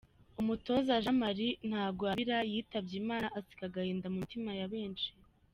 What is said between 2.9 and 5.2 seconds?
Imana asiga agahinda mu mitima ya benshi.